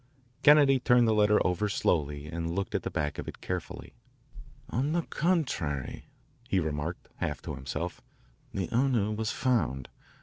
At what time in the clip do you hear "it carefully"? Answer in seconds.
3.27-3.93